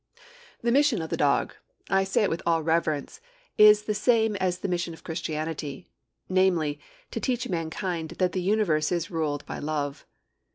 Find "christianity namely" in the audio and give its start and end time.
5.03-6.79